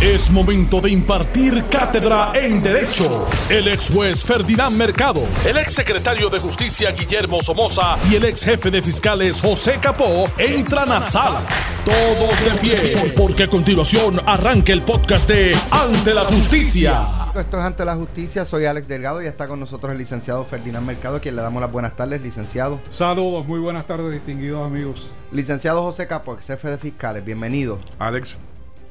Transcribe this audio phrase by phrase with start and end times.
[0.00, 3.28] Es momento de impartir cátedra en Derecho.
[3.50, 8.42] El ex juez Ferdinand Mercado, el ex secretario de Justicia Guillermo Somoza y el ex
[8.42, 11.42] jefe de fiscales José Capó entran a sala.
[11.84, 17.06] Todos de pie, porque a continuación arranca el podcast de Ante la Justicia.
[17.38, 20.86] Esto es Ante la Justicia, soy Alex Delgado y está con nosotros el licenciado Ferdinand
[20.86, 22.80] Mercado, a quien le damos las buenas tardes, licenciado.
[22.88, 25.10] Saludos, muy buenas tardes, distinguidos amigos.
[25.30, 27.78] Licenciado José Capó, ex jefe de fiscales, bienvenido.
[27.98, 28.38] Alex,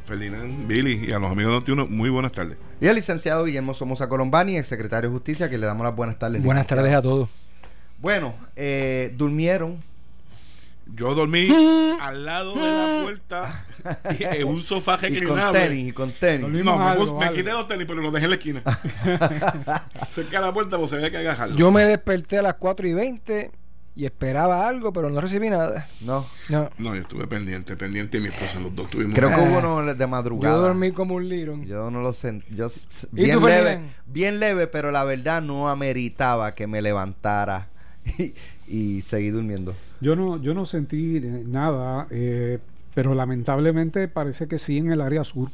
[0.10, 2.58] Ferdinand, Billy y a los amigos de Notiuno, muy buenas tardes.
[2.82, 5.96] Y el licenciado Guillermo Somoza Colombani, ex secretario de Justicia, a quien le damos las
[5.96, 6.44] buenas tardes.
[6.44, 6.82] Buenas licenciado.
[6.84, 7.30] tardes a todos.
[8.00, 9.84] Bueno, eh, durmieron.
[10.96, 11.48] Yo dormí
[12.02, 13.66] al lado de la puerta
[14.20, 15.60] en un sofá Y con reclinable.
[15.60, 16.50] tenis, y con tenis.
[16.66, 17.36] No, me, Algo, me algo.
[17.38, 18.64] quité los tenis, pero los dejé en la esquina.
[20.10, 21.56] Cerca de la puerta, pues se veía que agajarlo.
[21.56, 23.52] Yo me desperté a las 4 y 20
[23.96, 25.88] y esperaba algo, pero no recibí nada.
[26.02, 26.70] No, No.
[26.78, 29.14] No, yo estuve pendiente, pendiente y mi esposa, los dos tuvimos.
[29.16, 29.42] creo que Ah.
[29.42, 30.56] hubo uno de madrugada.
[30.56, 31.66] Yo dormí como un lirón.
[31.66, 32.42] Yo no lo sé.
[32.56, 36.82] Yo s- ¿Y bien tú, leve, bien leve, pero la verdad no ameritaba que me
[36.82, 37.68] levantara
[38.18, 38.34] y,
[38.68, 39.76] y seguí durmiendo.
[40.02, 42.60] Yo no, yo no sentí eh, nada, eh,
[42.96, 45.50] pero lamentablemente parece que sí en el área sur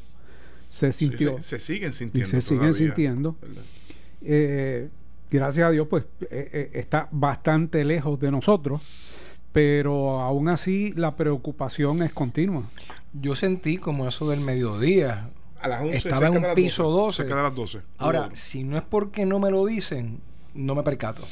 [0.70, 1.38] se Sí, sintió.
[1.38, 2.28] se, se siguen sintiendo.
[2.28, 3.36] Y se siguen sintiendo.
[3.42, 3.64] ¿verdad?
[4.24, 4.90] Eh,
[5.36, 8.82] gracias a Dios, pues eh, eh, está bastante lejos de nosotros,
[9.52, 12.64] pero aún así la preocupación es continua.
[13.14, 15.30] Yo sentí como eso del mediodía.
[15.62, 17.24] A las 11, Estaba en un piso 12.
[17.24, 17.82] Cerca de las 12.
[17.98, 20.20] Ahora, si no es porque no me lo dicen,
[20.54, 21.24] no me percato.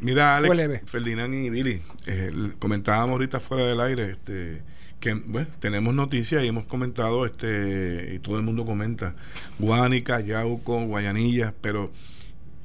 [0.00, 0.90] Mira, Alex.
[0.90, 4.62] Ferdinand y Billy, eh, comentábamos ahorita fuera del aire este,
[5.00, 9.14] que bueno, tenemos noticias y hemos comentado, este y todo el mundo comenta,
[9.58, 11.90] Guánica, Yauco, Guayanilla, pero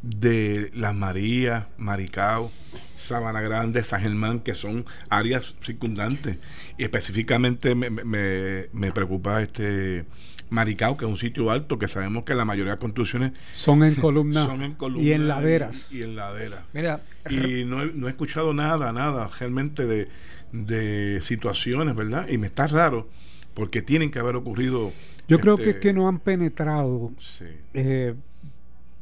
[0.02, 2.52] de Las Marías, Maricao,
[2.96, 6.38] Sabana Grande, San Germán, que son áreas circundantes.
[6.78, 10.06] Y específicamente me, me- me, preocupa este
[10.50, 13.96] Maricao, que es un sitio alto, que sabemos que la mayoría de construcciones Son en
[14.02, 15.92] columna, son en columna y en laderas.
[15.92, 16.62] Y, y en laderas.
[16.74, 20.08] Mira, Y no he, no he escuchado nada, nada realmente de,
[20.54, 22.28] de situaciones, ¿verdad?
[22.30, 23.10] Y me está raro
[23.54, 24.94] porque tienen que haber ocurrido.
[25.28, 27.46] Yo creo este, que es que no han penetrado Sí.
[27.74, 28.16] eh,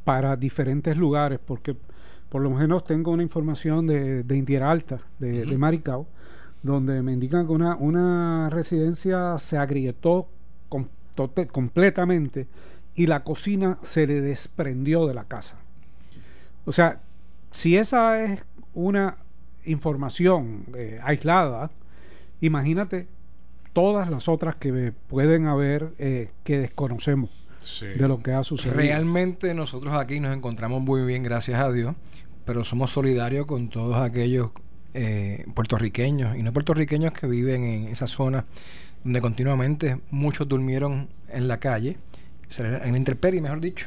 [0.08, 1.76] para diferentes lugares, porque
[2.30, 6.06] por lo menos tengo una información de, de Indiera Alta, de, de Maricao,
[6.62, 10.26] donde me indican que una, una residencia se agrietó
[10.70, 10.88] com-
[11.52, 12.46] completamente
[12.94, 15.56] y la cocina se le desprendió de la casa.
[16.64, 17.00] O sea,
[17.50, 18.42] si esa es
[18.72, 19.16] una
[19.66, 21.70] información eh, aislada,
[22.40, 23.08] imagínate
[23.74, 27.28] todas las otras que pueden haber eh, que desconocemos
[27.68, 27.86] sí.
[27.86, 28.76] de lo que ha sucedido.
[28.76, 31.94] realmente nosotros aquí nos encontramos muy bien, gracias a Dios,
[32.44, 34.50] pero somos solidarios con todos aquellos
[34.94, 38.44] eh, puertorriqueños y no puertorriqueños que viven en esa zona
[39.04, 41.98] donde continuamente muchos durmieron en la calle,
[42.58, 43.86] en la intemperie, mejor dicho,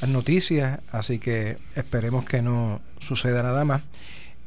[0.00, 3.82] las noticias, así que esperemos que no suceda nada más.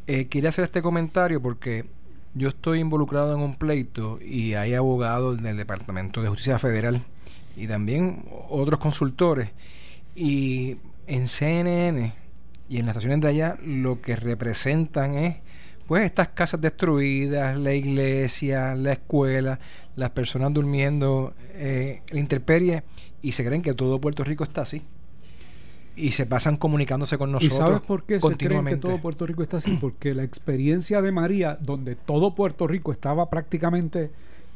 [0.08, 1.86] Eh, quería hacer este comentario porque
[2.34, 7.04] yo estoy involucrado en un pleito y hay abogados del Departamento de Justicia Federal
[7.56, 9.50] y también otros consultores.
[10.16, 12.14] Y en CNN
[12.70, 15.38] y en las estaciones de allá lo que representan es
[15.88, 19.60] pues estas casas destruidas, la iglesia, la escuela,
[19.98, 22.84] las personas durmiendo eh, la intemperie
[23.22, 24.84] y se creen que todo Puerto Rico está así.
[25.98, 29.26] Y se pasan comunicándose con ¿Y nosotros sabes por qué se creen que todo Puerto
[29.28, 29.78] Rico está así?
[29.82, 34.12] Porque la experiencia de María, donde todo Puerto Rico estaba prácticamente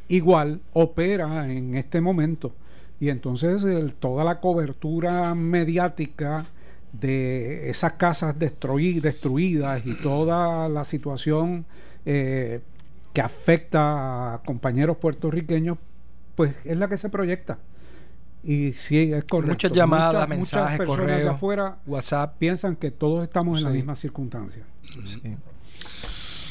[0.07, 2.53] igual, opera en este momento.
[2.99, 6.45] Y entonces el- toda la cobertura mediática
[6.93, 11.65] de esas casas destruí- destruidas y toda la situación
[12.05, 12.61] eh,
[13.13, 15.77] que afecta a compañeros puertorriqueños,
[16.35, 17.57] pues es la que se proyecta.
[18.43, 19.53] Y sí, es correcto.
[19.53, 22.37] Muchas llamadas, muchas mensajes, correos, afuera WhatsApp.
[22.37, 23.77] piensan que todos estamos en las Sí.
[23.79, 24.65] mismas circunstancias.
[25.05, 25.35] Sí.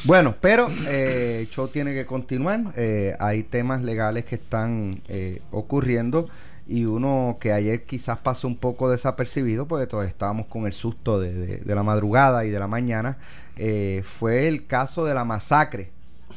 [0.04, 2.72] Bueno, pero eh, el show tiene que continuar.
[2.76, 6.28] Eh, hay temas legales que están eh, ocurriendo
[6.68, 11.18] y uno que ayer quizás pasó un poco desapercibido porque todos estábamos con el susto
[11.20, 13.18] de, la madrugada y de la mañana
[13.56, 15.90] eh, fue el caso de la masacre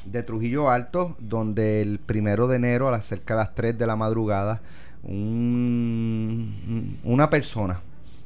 [0.05, 3.87] de Trujillo Alto donde el primero de enero a las cerca de las 3 de
[3.87, 4.61] la madrugada
[5.03, 7.81] un- una persona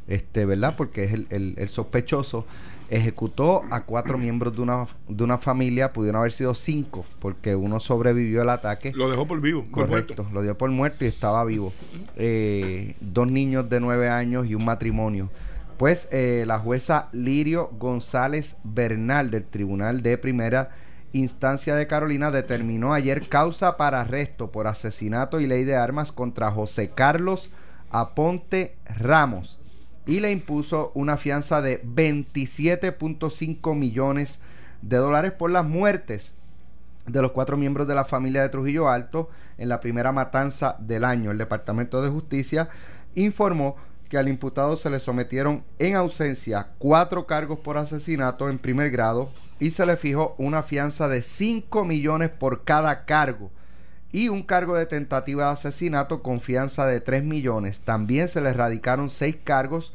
[0.08, 0.74] este, ¿verdad?
[0.76, 2.46] Porque es el- el sospechoso
[2.92, 7.80] ejecutó a cuatro miembros de una, de una familia, pudieron haber sido cinco, porque uno
[7.80, 8.92] sobrevivió al ataque.
[8.94, 9.66] Lo dejó por vivo.
[9.72, 11.74] Correcto, lo dio por muerto y estaba vivo.
[12.18, 15.30] Eh, dos niños de nueve años y un matrimonio.
[15.78, 20.72] Pues eh, la jueza Lirio González Bernal del Tribunal de Primera
[21.14, 26.52] instancia de Carolina determinó ayer causa para arresto por asesinato y ley de armas contra
[26.52, 27.52] José Carlos
[27.90, 29.61] Aponte Ramos
[30.06, 34.40] y le impuso una fianza de 27.5 millones
[34.82, 36.32] de dólares por las muertes
[37.08, 41.04] de los cuatro miembros de la familia de Trujillo Alto en la primera matanza del
[41.04, 41.32] año.
[41.32, 42.70] El Departamento de Justicia
[43.16, 43.76] informó
[44.10, 49.32] que al imputado se le sometieron en ausencia cuatro cargos por asesinato en primer grado
[49.60, 53.52] y se le fijó una fianza de 5 millones por cada cargo
[54.12, 57.82] y un cargo de tentativa de asesinato con fianza de 3 millones.
[57.82, 59.94] También se le erradicaron seis cargos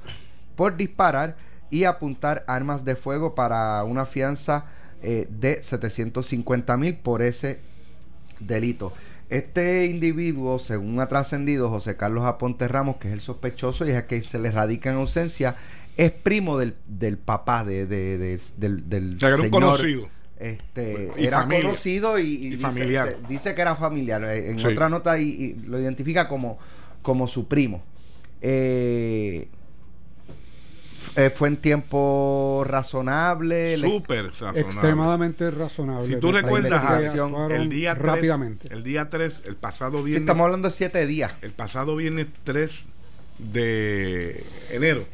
[0.56, 1.36] por disparar
[1.70, 4.66] y apuntar armas de fuego para una fianza
[5.02, 7.60] eh, de 750 mil por ese
[8.40, 8.92] delito.
[9.28, 13.96] Este individuo, según ha trascendido José Carlos Aponte Ramos, que es el sospechoso y es
[13.96, 15.56] el que se le radica en ausencia,
[15.96, 18.18] es primo del, del papá de, de,
[18.56, 19.50] del, del señor.
[19.50, 20.08] conocido.
[20.38, 23.16] Este, era conocido y, dice, familiar.
[23.28, 24.22] dice, que era familiar.
[24.24, 26.58] Eh, en otra nota y, lo identifica como,
[27.02, 27.82] como su primo.
[28.42, 29.48] Eh,
[31.16, 33.78] eh, fue en tiempo razonable.
[33.78, 34.60] Súper razonable.
[34.60, 36.06] Extremadamente razonable.
[36.06, 37.14] Si tú recuerdas,
[37.50, 38.68] el día 3, rápidamente.
[38.70, 40.20] el día 3, el pasado viernes.
[40.20, 41.32] estamos hablando de 7 días.
[41.40, 42.84] El pasado viernes 3
[43.38, 45.06] de enero,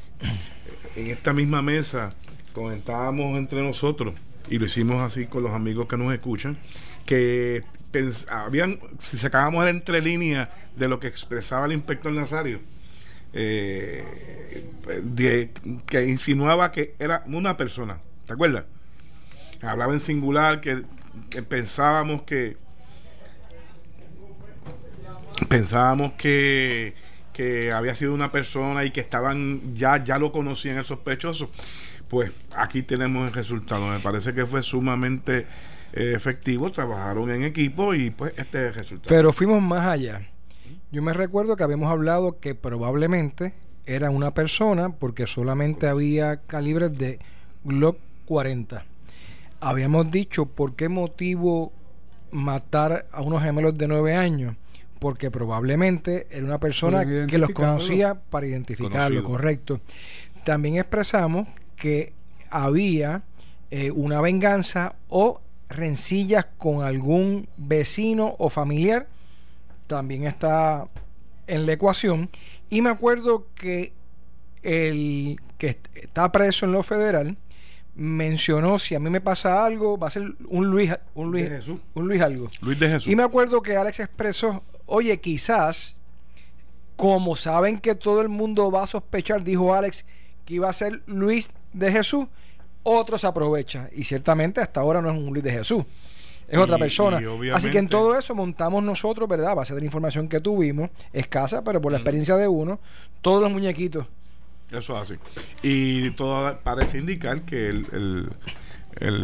[0.96, 2.10] en esta misma mesa,
[2.52, 4.14] comentábamos entre nosotros,
[4.48, 6.58] y lo hicimos así con los amigos que nos escuchan,
[7.06, 7.64] que
[8.28, 12.60] habían, si sacábamos la entrelínea de lo que expresaba el inspector Nazario,
[13.34, 14.04] eh,
[15.86, 18.64] que insinuaba que era una persona, ¿te acuerdas?
[19.62, 20.84] Hablaba en singular, que,
[21.48, 22.56] pensábamos que
[25.48, 26.94] pensábamos que,
[27.32, 31.50] que había sido una persona y que estaban ya ya lo conocían el sospechoso
[32.12, 35.46] pues aquí tenemos el resultado me parece que fue sumamente
[35.94, 40.20] eh, efectivo trabajaron en equipo y pues este es el resultado pero fuimos más allá
[40.90, 43.54] yo me recuerdo que habíamos hablado que probablemente
[43.86, 47.18] era una persona porque solamente había calibres de
[47.64, 48.84] Glock 40.
[49.60, 51.72] Habíamos dicho por qué motivo
[52.30, 54.54] matar a unos gemelos de 9 años.
[54.98, 59.80] Porque probablemente era una persona que los conocía para identificarlo, correcto.
[60.44, 61.48] También expresamos
[61.82, 62.12] que
[62.48, 63.24] había
[63.72, 69.08] eh, una venganza o rencillas con algún vecino o familiar
[69.88, 70.86] también está
[71.48, 72.30] en la ecuación.
[72.70, 73.92] Y me acuerdo que
[74.62, 77.36] el que está preso en lo federal
[77.96, 81.50] mencionó si a mí me pasa algo va a ser un Luis un Luis
[81.94, 83.12] un Luis algo Luis de Jesús.
[83.12, 85.96] Y me acuerdo que Alex expresó oye quizás
[86.94, 90.06] como saben que todo el mundo va a sospechar dijo Alex
[90.44, 92.26] que iba a ser Luis de Jesús
[92.82, 95.84] otros aprovecha y ciertamente hasta ahora no es un Luis de Jesús
[96.52, 97.20] es otra persona.
[97.54, 99.56] Así que en todo eso montamos nosotros, ¿verdad?
[99.56, 102.78] Base de la información que tuvimos, escasa, pero por la experiencia de uno,
[103.22, 104.06] todos los muñequitos.
[104.70, 105.14] Eso es así.
[105.62, 108.30] Y todo parece indicar que el,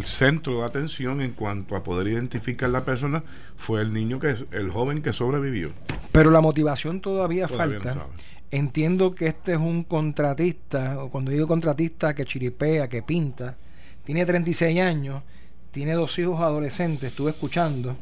[0.02, 3.22] centro de atención en cuanto a poder identificar la persona
[3.56, 5.70] fue el niño que el joven que sobrevivió.
[6.12, 8.06] Pero la motivación todavía, falta.
[8.50, 13.56] Entiendo que este es un contratista, o cuando digo contratista que chiripea, que pinta,
[14.04, 15.22] tiene 36 años
[15.70, 17.96] tiene dos hijos adolescentes, estuve escuchando.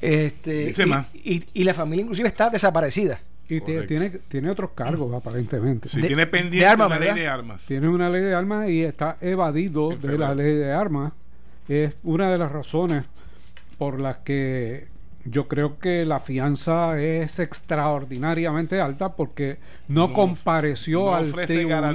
[0.00, 0.74] este,
[1.24, 3.20] y, Y, la familia inclusive está desaparecida.
[3.50, 5.88] Y tiene, tiene otros cargos, aparentemente.
[5.88, 7.66] Sí, tiene pendiente una ley de armas.
[7.66, 11.12] Tiene una ley de armas y está evadido de la ley de armas.
[11.68, 13.04] Es una de las razones
[13.76, 14.86] por las que
[15.24, 19.58] yo creo que la fianza es extraordinariamente alta porque
[19.88, 21.94] no, compareció al tribunal,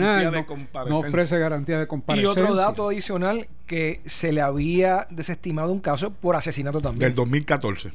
[0.88, 2.42] no, ofrece garantía de comparecencia.
[2.42, 7.10] Y otro dato adicional que se le había desestimado un caso por asesinato también.
[7.10, 7.92] Del 2014.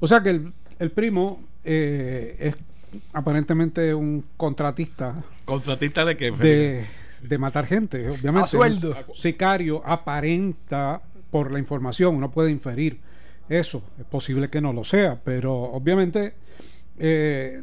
[0.00, 2.56] O sea que el, el primo eh, es
[3.12, 5.14] aparentemente un contratista.
[5.44, 6.30] ¿Contratista de qué?
[6.30, 6.84] De,
[7.22, 8.46] de matar gente, obviamente.
[8.46, 8.96] A sueldo.
[9.14, 13.00] sicario aparenta por la información, uno puede inferir
[13.48, 13.82] eso.
[13.98, 16.34] Es posible que no lo sea, pero obviamente
[16.98, 17.62] eh,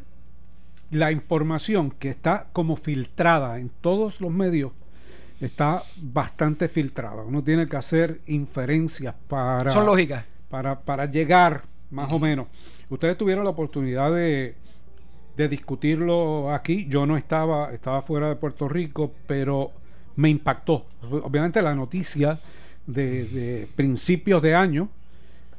[0.90, 4.72] la información que está como filtrada en todos los medios
[5.40, 7.22] está bastante filtrada.
[7.22, 9.70] Uno tiene que hacer inferencias para...
[9.70, 10.24] Son lógicas.
[10.48, 12.46] Para, para llegar más o menos.
[12.88, 14.54] Ustedes tuvieron la oportunidad de,
[15.36, 16.86] de discutirlo aquí.
[16.88, 19.72] Yo no estaba, estaba fuera de Puerto Rico, pero
[20.16, 20.86] me impactó.
[21.10, 22.38] Obviamente la noticia
[22.86, 24.88] de, de principios de año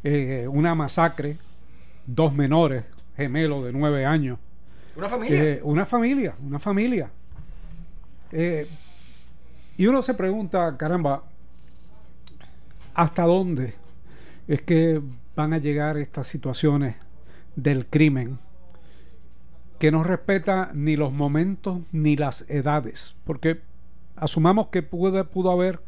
[0.04, 1.38] eh, una masacre,
[2.06, 4.40] dos menores, gemelos de nueve años.
[4.96, 5.44] ¿Una familia?
[5.44, 7.10] Eh, una familia, una familia.
[8.32, 8.68] Eh,
[9.76, 11.24] y uno se pregunta, caramba,
[12.94, 13.74] ¿hasta dónde
[14.48, 15.02] es que
[15.36, 16.96] van a llegar estas situaciones
[17.56, 18.40] del crimen
[19.80, 23.62] que no respeta ni los momentos ni las edades, porque
[24.16, 25.80] asumamos que pudo, pudo haber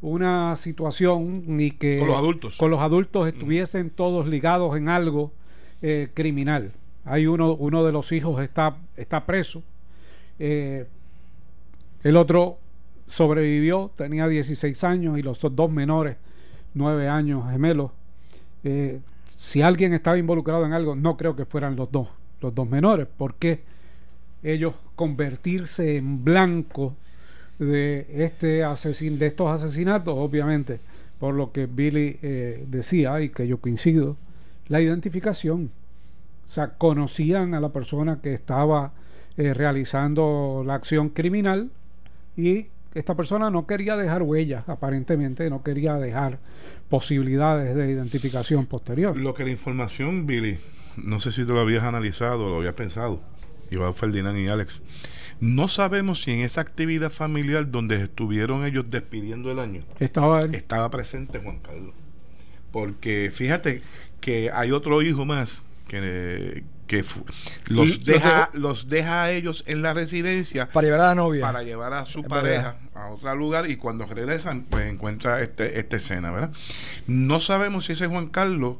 [0.00, 5.32] una situación ni que con los adultos, con los adultos estuviesen todos ligados en algo
[5.82, 6.72] eh, criminal.
[7.04, 9.62] Hay uno, uno de los hijos está, está preso,
[10.38, 10.86] eh,
[12.02, 12.58] el otro
[13.06, 16.16] sobrevivió, tenía 16 años y los dos menores,
[16.74, 17.90] 9 años gemelos.
[18.64, 19.00] Eh,
[19.34, 22.08] si alguien estaba involucrado en algo, no creo que fueran los dos,
[22.40, 23.60] los dos menores, porque
[24.42, 26.94] ellos convertirse en blanco
[27.58, 30.80] de este asesin de estos asesinatos, obviamente,
[31.18, 34.16] por lo que Billy eh, decía y que yo coincido,
[34.68, 35.70] la identificación.
[36.48, 38.92] O sea, conocían a la persona que estaba
[39.36, 41.70] eh, realizando la acción criminal
[42.36, 46.38] y esta persona no quería dejar huellas, aparentemente, no quería dejar
[46.88, 49.16] posibilidades de identificación posterior.
[49.16, 50.58] Lo que la información, Billy,
[50.96, 53.20] no sé si tú lo habías analizado o lo habías pensado,
[53.70, 54.82] Iván Ferdinand y Alex,
[55.40, 60.90] no sabemos si en esa actividad familiar donde estuvieron ellos despidiendo el año estaba, estaba
[60.90, 61.94] presente Juan Carlos.
[62.72, 63.82] Porque fíjate
[64.20, 67.04] que hay otro hijo más que, que
[67.68, 71.42] los deja los deja a ellos en la residencia para llevar a la novia.
[71.42, 75.96] para llevar a su pareja a otro lugar y cuando regresan pues encuentra este esta
[75.96, 76.50] escena verdad
[77.06, 78.76] no sabemos si ese Juan Carlos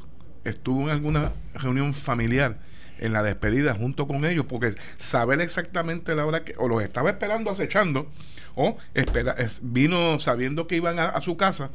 [0.49, 2.59] estuvo en alguna reunión familiar
[2.99, 7.11] en la despedida junto con ellos porque saber exactamente la hora que o los estaba
[7.11, 8.11] esperando acechando
[8.57, 11.71] o espera, vino sabiendo que iban a su casa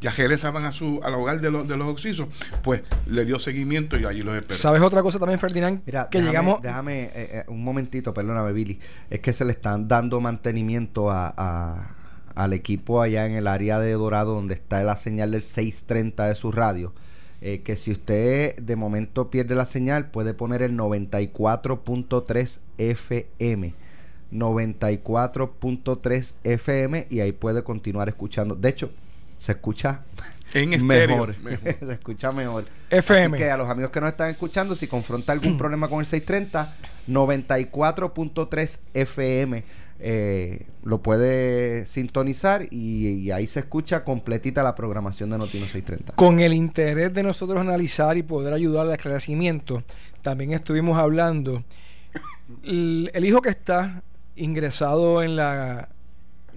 [0.00, 2.28] ya regresaban a su, al hogar de, los de los oxisos,
[2.62, 4.54] pues le dio seguimiento y allí los esperó.
[4.54, 5.82] ¿Sabes otra cosa también, Ferdinand?
[5.86, 6.62] Mira, que déjame, llegamos...
[6.62, 8.78] Déjame eh, eh, un momentito, perdóname, Billy.
[9.10, 11.90] Es que se le están dando mantenimiento a,
[12.34, 16.34] al equipo allá en el área de Dorado, donde está la señal del 630 de
[16.36, 16.94] su radio.
[17.40, 23.74] Eh, que si usted de momento pierde la señal, puede poner el 94.3 FM.
[24.32, 28.56] 94.3 FM y ahí puede continuar escuchando.
[28.56, 28.90] De hecho,
[29.38, 30.02] se escucha
[30.52, 31.34] en mejor.
[31.80, 32.64] se escucha mejor.
[32.90, 33.36] FM.
[33.36, 36.06] Así que a los amigos que nos están escuchando, si confronta algún problema con el
[36.06, 36.74] 630,
[37.08, 39.64] 94.3 FM.
[40.00, 46.14] Eh, lo puede sintonizar y, ahí se escucha completita la programación de Notino 630.
[46.14, 49.82] Con el interés de nosotros analizar y poder ayudar al esclarecimiento,
[50.22, 51.62] también estuvimos hablando.
[52.62, 54.02] El, el hijo que está
[54.36, 55.88] ingresado en la,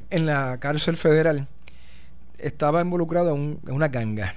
[0.10, 1.48] en la cárcel federal
[2.41, 4.36] estaba involucrado en, una ganga.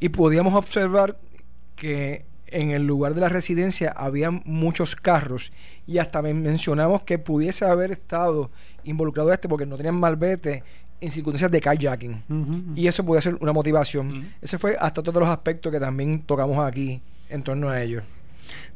[0.00, 1.16] Y podíamos observar
[1.76, 5.52] que en el lugar de la residencia había muchos carros
[5.86, 8.50] y hasta mencionamos que pudiese haber estado
[8.84, 10.62] involucrado este porque no tenían malvete
[11.00, 12.22] en circunstancias de kayaking.
[12.76, 14.32] Y eso puede ser una motivación.
[14.40, 18.04] Ese fue hasta todos los aspectos que también tocamos aquí en torno a ellos.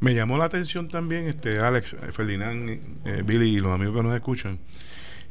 [0.01, 4.15] Me llamó la atención también, este Alex, Ferdinand, eh, Billy y los amigos que nos
[4.15, 4.59] escuchan,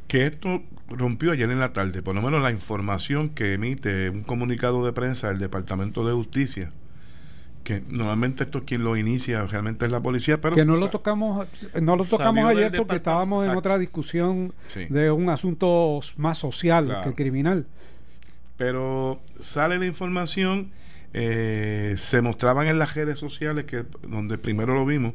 [0.08, 4.22] que esto rompió ayer en la tarde, por lo menos la información que emite un
[4.22, 6.70] comunicado de prensa del Departamento de Justicia,
[7.66, 11.48] que normalmente esto quien lo inicia realmente es la policía, pero que no lo tocamos
[11.82, 14.54] no lo tocamos ayer porque estábamos en otra discusión
[14.88, 17.66] de un asunto más social que criminal.
[18.56, 20.70] Pero sale la información
[21.12, 25.14] eh, se mostraban en las redes sociales, que donde primero lo vimos,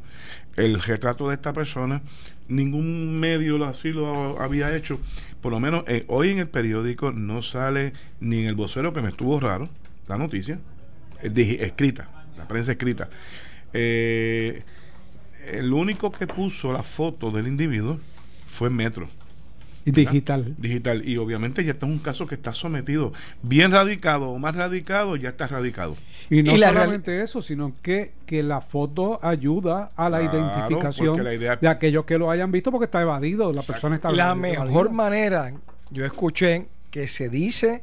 [0.56, 2.02] el retrato de esta persona.
[2.48, 5.00] Ningún medio así lo había hecho.
[5.40, 9.00] Por lo menos eh, hoy en el periódico no sale ni en el vocero, que
[9.00, 9.70] me estuvo raro,
[10.06, 10.58] la noticia,
[11.22, 12.08] escrita,
[12.42, 13.08] la prensa escrita.
[13.72, 14.62] Eh,
[15.46, 17.98] el único que puso la foto del individuo
[18.48, 19.08] fue Metro.
[19.84, 20.54] Digital.
[20.58, 21.02] Digital.
[21.04, 25.30] Y obviamente ya está un caso que está sometido, bien radicado o más radicado, ya
[25.30, 25.96] está radicado.
[26.30, 32.04] Y no solamente eso, sino que, que la foto ayuda a la identificación de aquellos
[32.04, 35.52] que lo hayan visto porque está evadido, la persona está La mejor manera,
[35.90, 37.82] yo escuché que se dice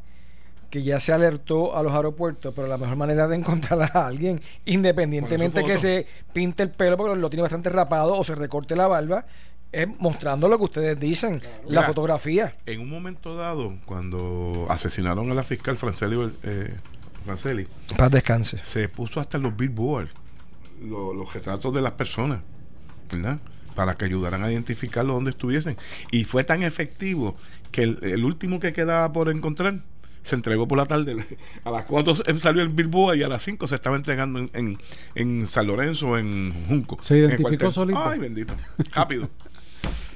[0.69, 4.41] que ya se alertó a los aeropuertos, pero la mejor manera de encontrar a alguien,
[4.65, 8.87] independientemente que se pinte el pelo porque lo tiene bastante rapado o se recorte la
[8.87, 9.25] barba,
[9.71, 12.55] es mostrando lo que ustedes dicen, la fotografía.
[12.65, 16.75] En un momento dado, cuando asesinaron a la fiscal Franceli, eh,
[17.25, 18.57] Franceli Paz descanse.
[18.59, 20.11] Se puso hasta los billboards,
[20.81, 22.39] los retratos de las personas,
[23.11, 23.39] ¿verdad?
[23.75, 25.77] Para que ayudaran a identificarlo donde estuviesen.
[26.11, 27.35] Y fue tan efectivo
[27.71, 29.81] que el, último que quedaba por encontrar
[30.23, 31.25] se entregó por la tarde.
[31.63, 34.77] A las 4 salió el Billboard y a las 5 se estaba entregando en,
[35.15, 36.97] en, San Lorenzo, en Junco.
[37.03, 37.99] Se identificó solito.
[38.03, 38.53] Ay, bendito.
[38.93, 39.29] Rápido.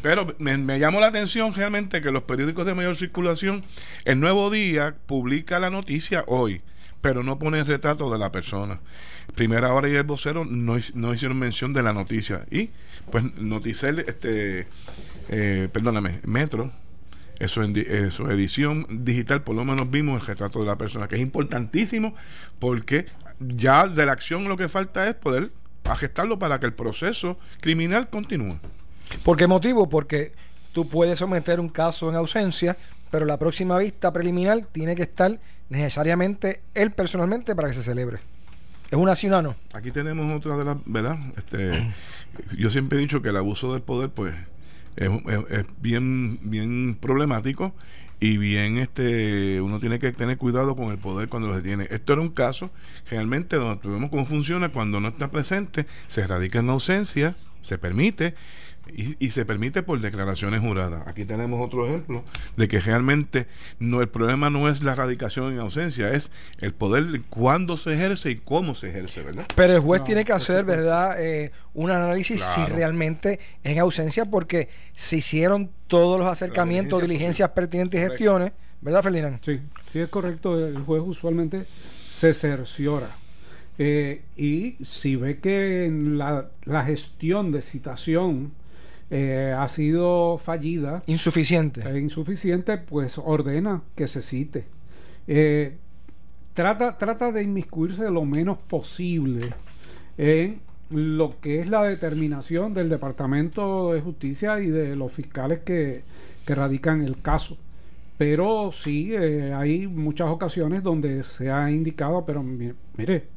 [0.01, 3.63] Pero me, llamó la atención realmente que los periódicos de mayor circulación,
[4.03, 6.61] el Nuevo Día publica la noticia hoy,
[6.99, 8.81] pero no pone el retrato de la persona.
[9.35, 12.45] Primera hora y el vocero no, no hicieron mención de la noticia.
[12.51, 12.69] Y,
[13.11, 14.67] pues, Noticel, este,
[15.29, 16.73] eh, perdóname, Metro,
[17.43, 21.15] eso en, su edición digital, por lo menos vimos el retrato de la persona, que
[21.15, 22.13] es importantísimo
[22.59, 23.05] porque
[23.39, 25.51] ya de la acción lo que falta es poder
[25.97, 28.57] gestarlo para que el proceso criminal continúe.
[29.23, 29.89] ¿Por qué motivo?
[29.89, 30.31] Porque
[30.71, 32.77] tú puedes someter un caso en ausencia,
[33.11, 38.19] pero la próxima vista preliminar tiene que estar necesariamente él personalmente para que se celebre.
[38.89, 39.55] ¿Es una sí no?
[39.73, 41.17] Aquí tenemos otra de las, ¿verdad?
[41.35, 41.93] Este,
[42.57, 44.35] yo siempre he dicho que el abuso del poder, pues,
[44.95, 47.73] es, bien, bien problemático
[48.19, 51.87] y bien este uno tiene que tener cuidado con el poder cuando lo tiene.
[51.89, 52.71] Esto era un caso
[53.09, 58.35] realmente donde vemos cómo funciona cuando no está presente, se radica en ausencia, se permite
[58.91, 61.07] y, se permite por declaraciones juradas.
[61.07, 62.23] Aquí tenemos otro ejemplo
[62.57, 63.47] de que realmente
[63.79, 68.31] no el problema no es la radicación en ausencia, es el poder cuándo se ejerce
[68.31, 69.45] y cómo se ejerce, ¿verdad?
[69.55, 71.15] Pero el juez tiene que hacer, ¿verdad?
[71.21, 78.01] Eh, un análisis si realmente en ausencia, porque se hicieron todos los acercamientos, diligencias pertinentes
[78.01, 79.39] y gestiones, ¿verdad, Ferdinand?
[79.43, 79.59] Sí,
[79.91, 80.67] sí es correcto.
[80.67, 81.65] El juez usualmente
[82.11, 83.09] se cerciora.
[83.79, 88.51] Eh, y si ve que en la, la gestión de citación
[89.15, 91.03] eh, ha sido fallida.
[91.05, 91.87] Insuficiente.
[91.87, 94.65] Eh, insuficiente, pues ordena que se cite.
[95.27, 95.77] Eh,
[96.55, 99.53] trata, trata de inmiscuirse lo menos posible
[100.17, 106.01] en lo que es la determinación del Departamento de Justicia y de los fiscales que,
[106.43, 107.55] que radican el caso.
[108.17, 113.27] Pero sí, hay muchas ocasiones donde se ha indicado, pero mire,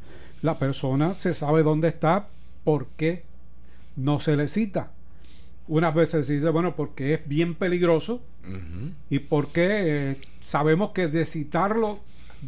[0.41, 2.29] la persona se sabe dónde está,
[2.65, 3.25] ¿por qué
[3.95, 4.96] no se le cita?
[5.69, 8.23] Unas veces se dice, bueno, porque es bien peligroso
[9.11, 12.01] y porque eh, sabemos que de citarlo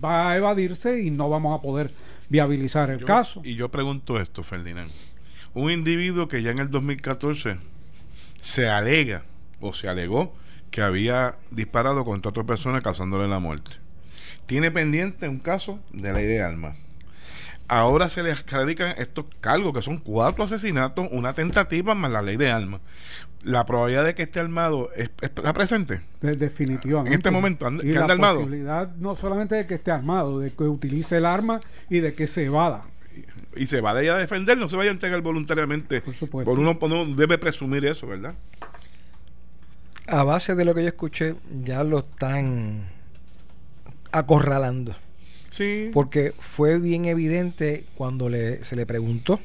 [0.02, 1.90] va a evadirse y no vamos a poder
[2.28, 3.40] viabilizar el caso.
[3.44, 4.90] Y yo pregunto esto, Ferdinand.
[5.54, 7.58] Un individuo que ya en el 2014
[8.40, 9.24] se alega
[9.60, 10.34] o se alegó
[10.70, 13.72] que había disparado contra otra persona causándole la muerte.
[14.46, 16.76] Tiene pendiente un caso de ley de armas
[17.68, 22.36] ahora se le radican estos cargos, que son cuatro asesinatos, una tentativa más la ley
[22.36, 22.80] de armas.
[23.44, 25.10] La probabilidad de que esté armado es,
[25.42, 26.00] la presente.
[26.20, 27.12] Definitivamente.
[27.12, 31.18] En este momento, y la posibilidad no solamente de que esté armado, de que utilice
[31.18, 32.82] el arma y de que se evada.
[33.54, 36.00] Y, se va de ella a defender, no se vaya a entregar voluntariamente.
[36.00, 36.50] Por supuesto.
[36.50, 38.34] Por uno, uno debe presumir eso, ¿verdad?
[40.06, 42.88] A base de lo que yo escuché, ya lo están
[44.10, 44.96] acorralando.
[45.92, 49.40] Porque fue bien evidente cuando le, se le preguntó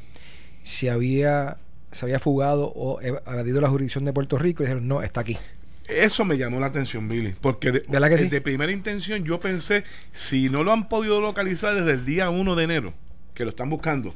[0.64, 1.58] si había
[1.94, 5.38] se había fugado o evadido la jurisdicción de Puerto Rico y dijeron, no, está aquí.
[5.88, 10.64] Eso me llamó la atención, Billy, porque de, de primera intención yo pensé, si no
[10.64, 12.94] lo han podido localizar desde el día 1 de enero,
[13.34, 14.16] que lo están buscando,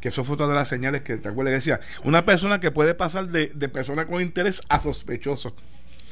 [0.00, 2.70] que eso fue otra de las señales que te acuerdas que decía, una persona que
[2.70, 5.54] puede pasar de, de persona con interés a sospechoso.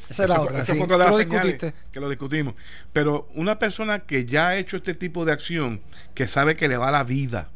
[0.09, 2.55] Esa, la otra, fue otra de las señales que lo discutimos.
[2.93, 5.81] Pero una persona que ya ha hecho este tipo de acción,
[6.15, 7.51] que sabe que le va la vida,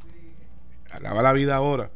[1.01, 1.91] le va la vida ahora,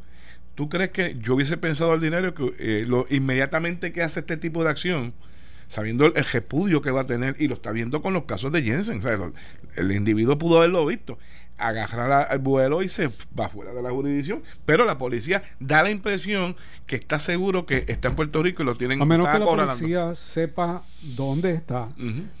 [0.55, 4.37] ¿tú crees que yo hubiese pensado al dinero que eh, lo, inmediatamente que hace este
[4.37, 5.13] tipo de acción,
[5.67, 8.61] sabiendo el, repudio que va a tener, y lo está viendo con los casos de
[8.61, 9.01] Jensen,
[9.75, 11.17] el individuo pudo haberlo visto,
[11.67, 14.43] agarrar al vuelo y se va fuera de la jurisdicción.
[14.65, 18.65] Pero la policía da la impresión que está seguro que está en Puerto Rico y
[18.65, 21.89] lo tienen A menos que la policía sepa dónde está,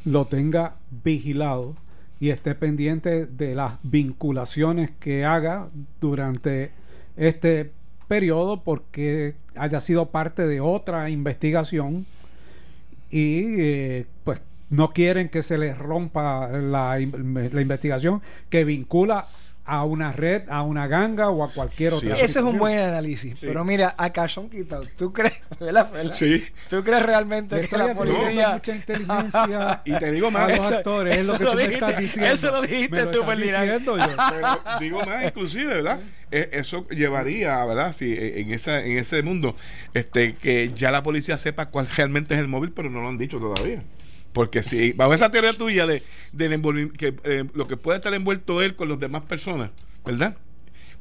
[0.05, 1.75] lo tenga vigilado
[2.19, 5.67] y esté pendiente de las vinculaciones que haga
[5.99, 6.71] durante
[7.17, 7.71] este
[8.07, 12.05] periodo porque haya sido parte de otra investigación
[13.09, 14.41] y eh, pues
[14.73, 19.27] no quieren que se les rompa la, investigación que vincula
[19.65, 22.15] a una red, a una ganga o a cualquier otra.
[22.15, 23.39] Ese es un buen análisis.
[23.39, 25.41] Pero mira, a Carson quitado, ¿tú crees,
[26.13, 26.43] Sí.
[26.69, 31.17] ¿Tú crees realmente que la policía mucha inteligencia y te digo más, a los actores,
[31.17, 32.31] es lo que tú me estás diciendo.
[32.31, 33.85] Eso lo dijiste tú, Ferdinand.
[33.85, 35.99] Pero digo más, inclusive, ¿verdad?
[36.31, 37.93] E, eso llevaría, ¿verdad?
[37.93, 39.55] Si e, en esa en ese mundo
[39.93, 43.19] este que ya la policía sepa cuál realmente es el móvil, pero no lo han
[43.19, 43.83] dicho todavía.
[44.33, 46.03] Porque si, bajo esa teoría tuya de,
[46.97, 49.69] que eh, lo que puede estar envuelto él con las demás personas,
[50.03, 50.35] ¿verdad?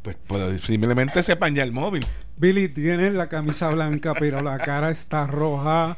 [0.03, 2.05] Pues, pues simplemente sepan ya el móvil.
[2.37, 5.97] Billy tiene la camisa blanca, pero la cara está roja.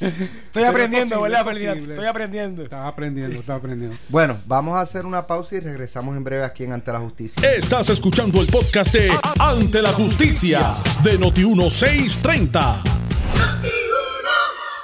[0.00, 2.64] Estoy aprendiendo, ¿verdad, Estoy aprendiendo.
[2.64, 3.96] Está aprendiendo, está aprendiendo.
[4.08, 7.48] Bueno, vamos a hacer una pausa y regresamos en breve aquí en Ante la Justicia.
[7.52, 12.82] Estás escuchando el podcast de Ante la Justicia de Noti1630.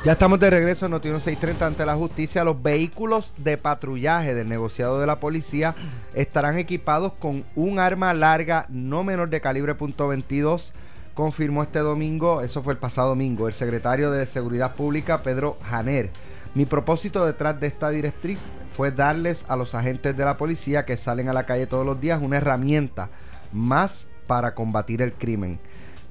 [0.05, 2.45] Ya estamos de regreso en Noti 630 ante la justicia.
[2.45, 5.75] Los vehículos de patrullaje del negociado de la policía
[6.15, 10.71] estarán equipados con un arma larga no menor de calibre .22.
[11.15, 16.11] Confirmó este domingo, eso fue el pasado domingo, el secretario de Seguridad Pública Pedro Janer.
[16.55, 20.97] Mi propósito detrás de esta directriz fue darles a los agentes de la policía que
[20.97, 23.11] salen a la calle todos los días una herramienta
[23.53, 25.59] más para combatir el crimen.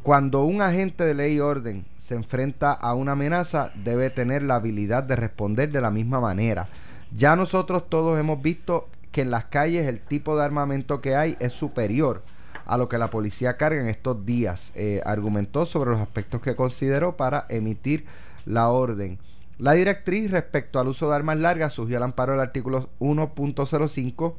[0.08, 4.56] Cuando un agente de ley y orden se enfrenta a una amenaza, debe tener la
[4.56, 6.70] habilidad de responder de la misma manera.
[7.14, 11.36] Ya nosotros todos hemos visto que en las calles el tipo de armamento que hay
[11.42, 12.24] es superior
[12.66, 14.72] a lo que la policía carga en estos días.
[14.76, 18.06] Eh, argumentó sobre los aspectos que consideró para emitir
[18.46, 19.20] la orden.
[19.58, 24.36] La directriz respecto al uso de armas largas surgió al amparo del artículo 1.05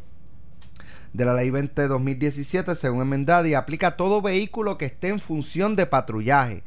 [1.12, 5.20] de la Ley 20 2017, según enmendada, y aplica a todo vehículo que esté en
[5.20, 6.62] función de patrullaje,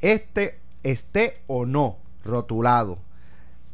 [0.00, 2.98] este esté o no rotulado.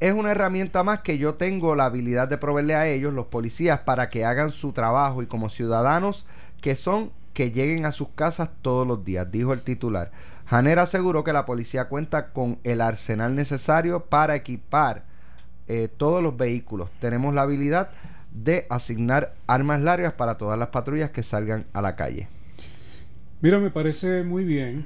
[0.01, 3.81] Es una herramienta más que yo tengo la habilidad de proveerle a ellos, los policías,
[3.81, 6.27] para que hagan su trabajo y como ciudadanos
[6.61, 10.11] que son que lleguen a sus casas todos los días, dijo el titular.
[10.47, 15.05] Janer aseguró que la policía cuenta con el arsenal necesario para equipar
[15.69, 16.91] eh, todos los vehículos.
[16.99, 17.91] Tenemos la habilidad
[18.33, 22.29] de asignar armas largas para todas las patrullas que salgan a la calle.
[23.41, 24.85] Mira, me parece muy bien.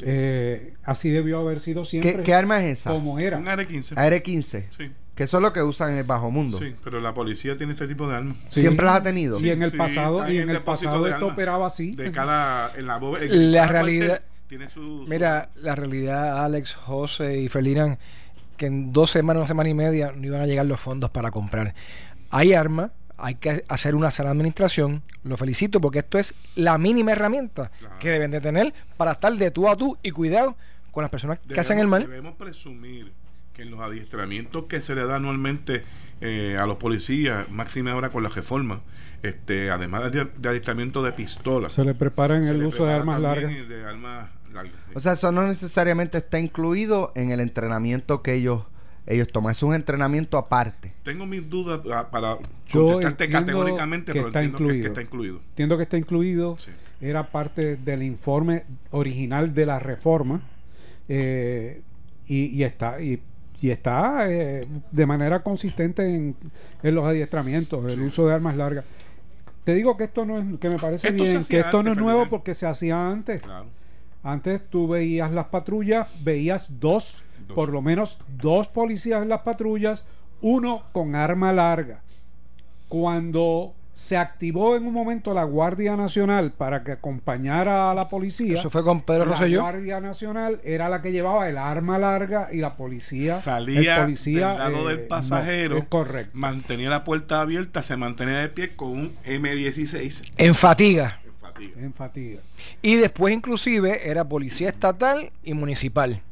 [0.00, 2.22] Eh, así debió haber sido siempre.
[2.22, 2.90] ¿Qué, arma es esa?
[2.90, 3.38] Como era.
[3.38, 3.96] Un AR-15.
[3.96, 4.66] AR-15.
[4.76, 4.92] Sí.
[5.14, 6.58] Que eso es lo que usan en el bajo mundo.
[6.58, 8.36] Sí, pero la policía tiene este tipo de armas.
[8.48, 9.40] Siempre las ha tenido.
[9.40, 11.90] Y en el pasado, y en el pasado esto operaba así.
[11.90, 14.22] De cada, en la, la realidad.
[14.46, 17.98] Tiene su, mira, la realidad, Alex, José y Ferdinand,
[18.56, 21.30] que en dos semanas, una semana y media, no iban a llegar los fondos para
[21.30, 21.74] comprar
[22.30, 25.02] hay armas, hay que hacer una sana administración.
[25.24, 29.50] Lo felicito porque esto es la mínima herramienta que deben de tener para estar de
[29.50, 30.56] tú a tú y cuidado
[30.90, 32.02] con las personas que hacen el mal.
[32.02, 33.12] Debemos presumir
[33.52, 35.84] que en los adiestramientos que se le da anualmente
[36.20, 38.80] eh, a los policías, máxima ahora con la reforma,
[39.22, 43.52] este, además de, adiestramiento de pistolas, se le prepara en el uso de armas largas.
[44.94, 48.62] O sea, eso no necesariamente está incluido en el entrenamiento que ellos
[49.08, 49.52] ellos toman.
[49.52, 50.92] Es un entrenamiento aparte.
[51.02, 52.36] Tengo mis dudas ah, para
[52.70, 54.82] contestarte categóricamente, pero está incluido.
[54.82, 55.40] Que, está incluido.
[55.50, 56.58] Entiendo que está incluido.
[57.00, 60.42] Era parte del informe original de la reforma.
[61.08, 61.80] Eh,
[62.26, 63.00] y, está.
[63.00, 63.22] Y,
[63.62, 66.36] está eh, de manera consistente en,
[66.82, 68.84] los adiestramientos, el uso de armas largas.
[69.64, 72.28] Te digo que esto no es, que me parece bien, que esto no es nuevo
[72.28, 73.42] porque se hacía antes.
[74.22, 77.22] Antes tú veías las patrullas, veías dos
[77.54, 80.06] por lo menos dos policías en las patrullas,
[80.40, 82.02] uno con arma larga.
[82.88, 88.54] Cuando se activó en un momento la Guardia Nacional para que acompañara a la policía.
[88.54, 89.56] Eso fue con Pedro Rosselló.
[89.56, 93.34] La Guardia Nacional era la que llevaba el arma larga y la policía.
[93.34, 95.84] Salía el policía, del lado del eh, pasajero.
[95.88, 96.30] correcto.
[96.34, 100.32] Mantenía la puerta abierta, se mantenía de pie con un M16.
[100.36, 101.18] En fatiga.
[101.58, 101.86] En fatiga.
[101.86, 102.40] En fatiga.
[102.82, 106.22] Y después inclusive era policía estatal y municipal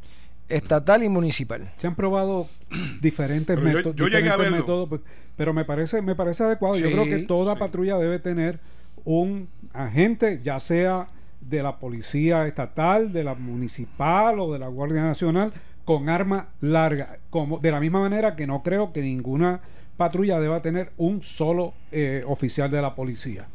[0.49, 1.71] estatal y municipal.
[1.77, 2.49] Se han probado
[3.01, 5.01] diferentes, métodos, pues,
[5.37, 6.77] pero me parece, me parece adecuado.
[6.77, 8.61] yo creo que toda patrulla debe tener
[9.05, 11.09] un agente, ya sea
[11.41, 15.53] de la policía estatal, de la municipal o de la Guardia Nacional,
[15.85, 17.19] con arma larga.
[17.31, 19.61] Como, de la misma manera que no creo que ninguna
[19.97, 23.47] patrulla deba tener un solo eh, oficial de la policía.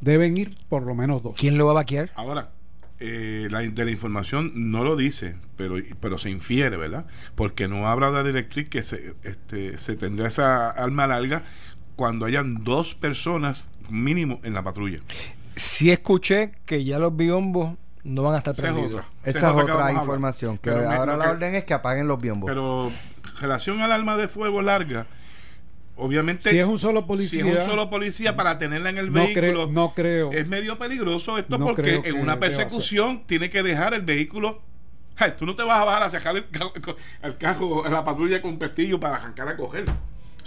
[0.00, 1.34] Deben ir por lo menos dos.
[1.36, 2.10] ¿Quién lo va a vaquear?
[2.14, 2.50] Ahora,
[2.98, 7.06] eh, la, de la información no lo dice, pero, pero se infiere, ¿verdad?
[7.34, 11.42] Porque no habla de la directriz que se, este, se tendrá esa alma larga
[11.94, 15.00] cuando hayan dos personas mínimo en la patrulla.
[15.54, 19.04] Si escuché que ya los biombos no van a estar prendidos.
[19.24, 20.58] Esa es otra, información.
[20.58, 22.48] Que ahora la orden es que apaguen los biombos.
[22.48, 22.92] Pero
[23.40, 25.06] relación al alma de fuego larga,
[25.96, 29.10] obviamente si es un solo policía si es un solo policía para tenerla en el
[29.10, 30.30] vehículo no creo.
[30.30, 34.62] es medio peligroso esto porque en una persecución tiene que dejar el vehículo
[35.38, 36.46] tú no te vas a bajar a sacar el,
[37.22, 39.84] el, carro la patrulla con pestillo para arrancar a coger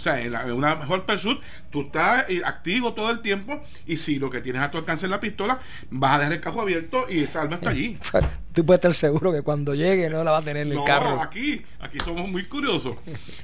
[0.00, 1.38] o sea, en, una mejor pursuit,
[1.70, 5.04] tú estás eh, activo todo el tiempo y si lo que tienes a tu alcance
[5.04, 5.60] es la pistola,
[5.90, 7.98] vas a dejar el carro abierto y esa arma está allí.
[8.54, 11.20] tú puedes estar seguro que cuando llegue no la va a tener en el carro.
[11.20, 12.96] aquí, aquí somos muy curiosos.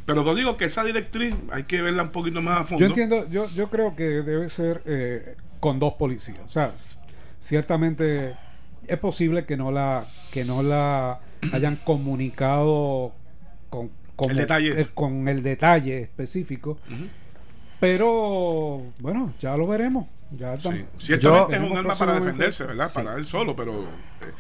[0.07, 2.81] Pero yo digo que esa directriz hay que verla un poquito más a fondo.
[2.81, 6.41] Yo entiendo, yo, yo creo que debe ser eh, con dos policías.
[6.43, 6.73] O sea,
[7.39, 8.35] ciertamente
[8.87, 11.21] es posible que no la que no la
[11.53, 13.13] hayan comunicado
[13.69, 16.79] con con el, detalle con el detalle específico.
[17.81, 20.07] Pero bueno, ya lo veremos.
[20.37, 20.57] Ya
[20.99, 22.91] Ciertamente es un arma para defenderse, ¿verdad?
[22.93, 23.85] Para él solo, pero.
[23.85, 24.33] Eh,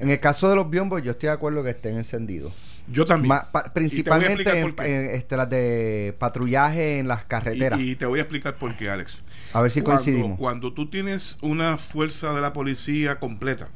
[0.00, 2.52] en el caso de los biombos, yo estoy de acuerdo que estén encendidos.
[2.88, 3.28] Yo también.
[3.28, 7.78] Ma- pa- principalmente en, en, este, las de patrullaje en las carreteras.
[7.78, 9.22] Y, y te voy a explicar por qué, Alex.
[9.52, 10.38] a ver si cuando, coincidimos.
[10.38, 13.68] Cuando tú tienes una fuerza de la policía completa,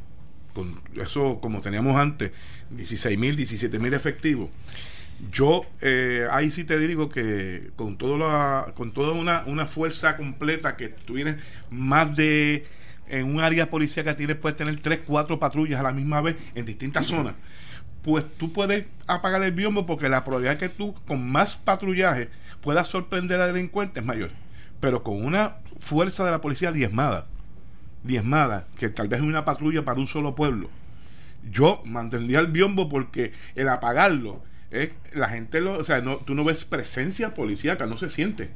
[0.54, 2.32] con eso como teníamos antes,
[2.70, 4.48] 16 mil, 17 mil efectivos,
[5.30, 10.16] yo eh, ahí sí te digo que con todo la, con toda una, una fuerza
[10.16, 11.36] completa que tú tienes
[11.70, 12.66] más de
[13.06, 16.64] en un área policíaca tienes puedes tener 3, 4 patrullas a la misma vez en
[16.64, 17.34] distintas zonas.
[18.02, 22.28] Pues tú puedes apagar el biombo porque la probabilidad que tú con más patrullaje
[22.60, 24.30] puedas sorprender a delincuentes es mayor.
[24.80, 27.26] Pero con una fuerza de la policía diezmada,
[28.02, 30.68] diezmada, que tal vez es una patrulla para un solo pueblo,
[31.50, 34.42] yo mantendría el biombo porque el apagarlo,
[34.82, 38.50] es, la gente, lo, o sea, no, tú no ves presencia policíaca, no se siente.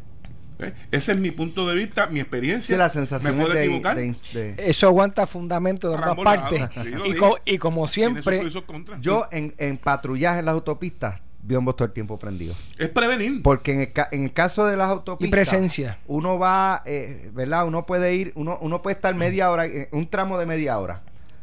[0.59, 0.73] ¿eh?
[0.91, 2.75] Ese es mi punto de vista, mi experiencia.
[2.75, 3.97] Sí, la sensación me es puedo de, equivocar.
[3.97, 6.69] de- de- Eso aguanta fundamento de ambas partes.
[6.75, 9.01] sí, y, co- y como siempre, y.
[9.01, 12.55] Yo en, en patrullaje en las autopistas, biombo todo el tiempo prendido.
[12.79, 13.43] es prevenir.
[13.43, 15.99] Porque en el, ca- en el caso de las y autopistas, presencia.
[16.09, 17.65] uno va, eh, ¿verdad?
[17.67, 21.03] Uno puede ir, uno, uno puede estar media hora, eh, un tramo de media hora,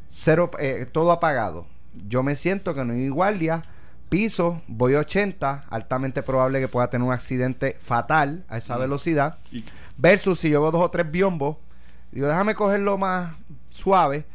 [0.09, 1.65] cero, eh, todo apagado.
[2.07, 3.63] Yo me siento que no hay guardia,
[4.09, 9.37] piso, voy a 80, altamente probable que pueda tener un accidente fatal a esa velocidad,
[9.51, 9.63] Y-
[9.97, 11.57] versus si yo veo dos o tres biombos,
[12.11, 13.33] digo, déjame cogerlo más
[13.69, 14.25] suave.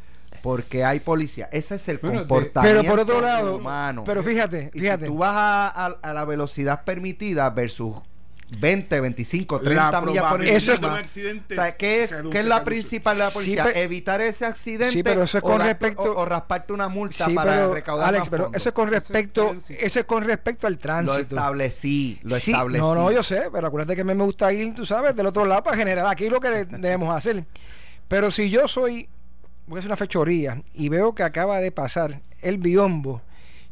[0.41, 1.47] Porque hay policía.
[1.51, 4.03] Ese es el Bueno, comportamiento Pero por otro lado, humano.
[4.03, 5.05] pero fíjate, Y fíjate.
[5.05, 7.97] si tú vas a, a- a la velocidad permitida versus
[8.59, 12.29] 20, 25, 30 La millas por Eso es- un accidente o sea, ¿qué es, reduce,
[12.31, 13.71] qué es la principal de la Sí, policía?
[13.75, 16.89] Evitar ese accidente Sí, pero eso es o con darte- respecto- o, o rasparte una
[16.89, 18.61] multa Sí, para pero, recaudar Alex, más pero fondos.
[18.61, 21.21] eso es con Eso es respecto, eso es con respecto al Lo tránsito.
[21.21, 22.81] establecí, lo Sí, establecí.
[22.81, 25.27] no, no, yo sé, pero acuérdate que a mí me gusta ir, tú sabes, del
[25.27, 27.45] otro lado para generar aquí lo que de- debemos hacer.
[28.09, 29.07] Pero si yo soy,
[29.67, 33.21] voy a hacer una fechoría y veo que acaba de pasar el biombo,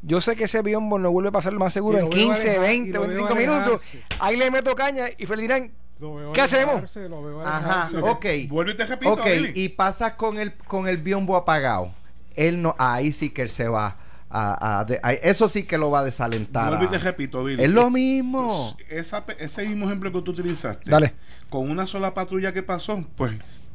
[0.01, 2.19] yo sé que ese biombo no vuelve a pasar lo más seguro en lo veo
[2.27, 3.91] 15, alejar- y 20, lo veo 25 minutos.
[4.19, 6.97] Ahí le meto caña y Ferdinand, Lo veo ¿Qué hacemos?
[7.45, 8.25] Ajá, ok.
[8.49, 9.51] Vuelvo y te repito, Ok, Billy.
[9.55, 11.93] y pasas con el, con el biombo apagado.
[12.35, 13.97] Él no, ahí sí que él se va
[14.29, 16.69] a, a- de- a- eso sí que lo va a desalentar.
[16.69, 17.61] Vuelvo y te repito, Billy.
[17.63, 18.77] es lo mismo.
[18.89, 21.15] Esa pe- ese mismo ejemplo que tú utilizaste, Dale.
[21.49, 23.33] con una sola patrulla que pasó, pues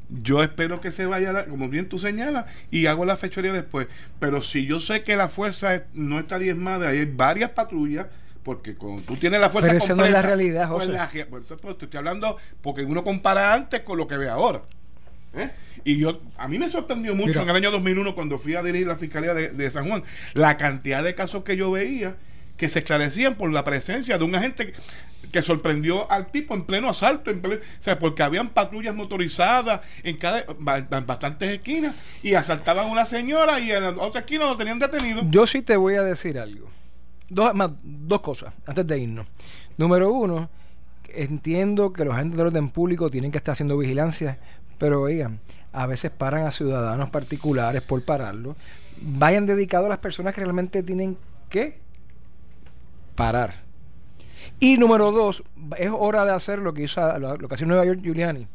[0.08, 3.86] yo espero que se vaya, la- como bien tú señalas, y hago la fechoría después.
[4.18, 8.06] Pero si yo sé que la fuerza no está diezmada, hay varias patrullas,
[8.42, 10.92] porque cuando tú tienes la fuerza Pero eso no es la realidad, pues José.
[10.92, 14.62] la pues, pues, te estoy hablando porque uno compara antes con lo que ve ahora.
[15.34, 15.50] ¿eh?
[15.84, 17.42] Y yo, a mí me sorprendió mucho Mira.
[17.42, 20.02] en el año 2001 cuando fui a dirigir la Fiscalía de, de San Juan,
[20.34, 22.16] la cantidad de casos que yo veía
[22.56, 24.72] que se esclarecían por la presencia de un agente
[25.32, 29.80] que, sorprendió al tipo en pleno asalto, en pleno- o sea, porque habían patrullas motorizadas
[30.04, 30.44] en cada
[31.04, 35.22] bastantes esquinas y asaltaban a una señora y en la otra esquina lo tenían detenido.
[35.28, 36.68] Yo sí te voy a decir algo.
[37.28, 39.26] Dos, más, dos cosas antes de irnos.
[39.76, 40.48] Número uno,
[41.08, 44.38] entiendo que los agentes de orden público tienen que estar haciendo vigilancia,
[44.78, 45.40] pero oigan,
[45.72, 48.56] a veces paran a ciudadanos particulares por pararlo.
[49.00, 51.16] Vayan dedicados a las personas que realmente tienen
[51.48, 51.82] que
[53.14, 53.54] parar.
[54.60, 55.42] Y número dos,
[55.78, 58.46] es hora de hacer lo que hizo lo, lo que hace Nueva York Giuliani.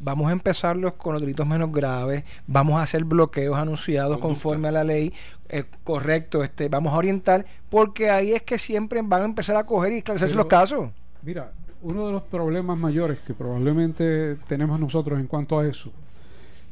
[0.00, 4.28] Vamos a empezarlos con los delitos menos graves, vamos a hacer bloqueos anunciados Conducta.
[4.28, 5.12] conforme a la ley,
[5.48, 9.64] eh, correcto, este, vamos a orientar, porque ahí es que siempre van a empezar a
[9.64, 10.90] coger y esclarecerse los casos.
[11.22, 11.50] Mira,
[11.82, 15.90] uno de los problemas mayores que probablemente tenemos nosotros en cuanto a eso,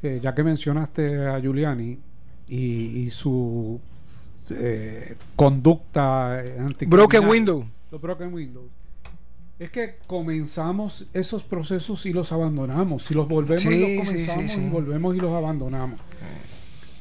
[0.05, 1.99] eh, ya que mencionaste a Giuliani
[2.47, 3.81] y, y su
[4.51, 6.43] eh, conducta
[6.87, 7.65] Broken window.
[7.91, 8.67] los broken windows,
[9.59, 13.05] es que comenzamos esos procesos y los abandonamos.
[13.05, 14.61] Si los volvemos Sí, y los comenzamos sí.
[14.61, 16.01] y volvemos y los abandonamos.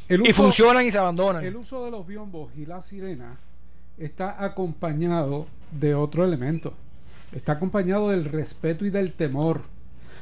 [0.07, 1.43] El Y uso- funcionan y se abandonan.
[1.43, 3.37] el uso de los biombos y la sirena
[3.97, 6.73] está acompañado de otro elemento.
[7.31, 9.61] Está acompañado del respeto y del temor.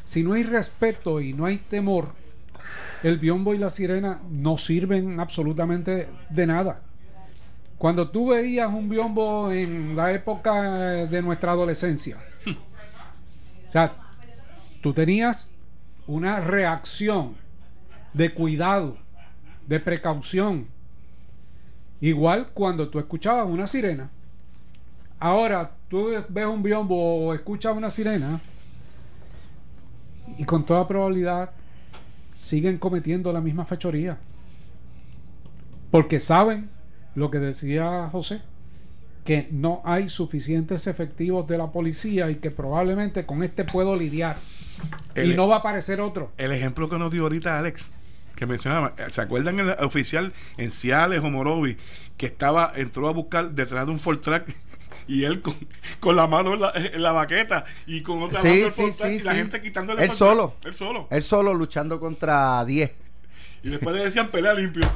[0.05, 2.07] Si no hay respeto y no hay temor,
[3.03, 6.81] el biombo y la sirena no sirven absolutamente de nada.
[7.83, 12.17] Cuando tú veías un biombo en la época de nuestra adolescencia,
[13.67, 13.93] o sea,
[14.81, 15.49] tú tenías
[16.07, 17.35] una reacción
[18.13, 18.97] de cuidado,
[19.67, 20.67] de precaución.
[21.99, 24.09] Igual cuando tú escuchabas una sirena.
[25.19, 28.39] Ahora tú ves un biombo o escuchas una sirena
[30.37, 31.51] y con toda probabilidad
[32.31, 34.17] siguen cometiendo la misma fechoría.
[35.91, 36.69] Porque saben
[37.15, 38.41] lo que decía José,
[39.23, 44.37] que no hay suficientes efectivos de la policía y que probablemente con este puedo lidiar.
[45.15, 46.31] y El- no va a aparecer otro.
[46.37, 47.89] El ejemplo que nos dio ahorita Alex,
[48.35, 51.77] que mencionaba, ¿se acuerdan el oficial en Ciales o Morovi
[52.17, 54.53] que estaba, entró a buscar detrás de un Ford Track
[55.07, 55.41] y él
[55.99, 60.03] con, la mano en la, baqueta y con otra mano el y la gente quitándole
[60.03, 60.55] él solo.
[60.63, 61.07] Él solo.
[61.09, 63.02] Él solo luchando contra 10
[63.63, 64.87] y después le decían pelea limpio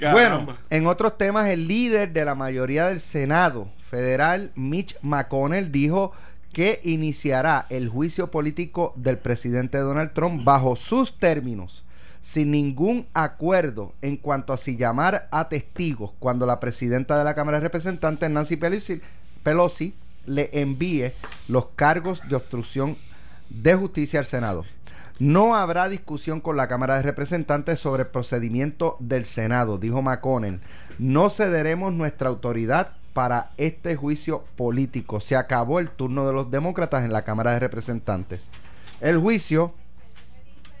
[0.12, 6.12] bueno en otros temas el líder de la mayoría del senado federal Mitch McConnell dijo
[6.52, 11.84] que iniciará el juicio político del presidente Donald Trump bajo sus términos
[12.24, 17.34] sin ningún acuerdo en cuanto a si llamar a testigos cuando la presidenta de la
[17.34, 19.02] Cámara de Representantes, Nancy Pelosi,
[19.42, 19.94] Pelosi
[20.24, 21.12] le envíe
[21.48, 22.96] los cargos de obstrucción
[23.50, 24.64] de justicia al Senado.
[25.18, 30.60] No habrá discusión con la Cámara de Representantes sobre el procedimiento del Senado, dijo McConnell.
[30.98, 35.20] No cederemos nuestra autoridad para este juicio político.
[35.20, 38.50] Se acabó el turno de los demócratas en la Cámara de Representantes.
[39.00, 39.72] El juicio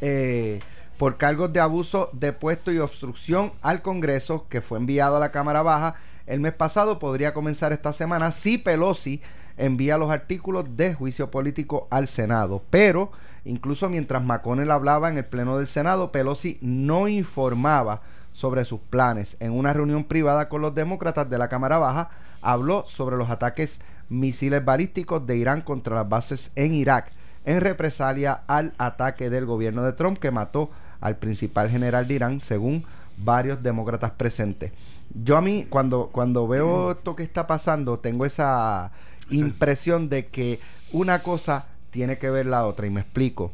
[0.00, 0.60] eh,
[0.98, 5.32] por cargos de abuso de puesto y obstrucción al Congreso, que fue enviado a la
[5.32, 9.22] Cámara Baja el mes pasado, podría comenzar esta semana si Pelosi
[9.56, 12.62] envía los artículos de juicio político al Senado.
[12.70, 13.12] Pero,
[13.44, 18.02] incluso mientras McConnell hablaba en el Pleno del Senado, Pelosi no informaba
[18.32, 19.36] sobre sus planes.
[19.40, 22.10] En una reunión privada con los demócratas de la Cámara Baja,
[22.42, 27.10] habló sobre los ataques misiles balísticos de Irán contra las bases en Irak,
[27.44, 32.40] en represalia al ataque del gobierno de Trump que mató al principal general de Irán,
[32.40, 32.84] según
[33.16, 34.72] varios demócratas presentes.
[35.12, 38.90] Yo a mí, cuando, cuando veo esto que está pasando, tengo esa
[39.30, 40.60] impresión de que
[40.92, 43.52] una cosa tiene que ver la otra, y me explico.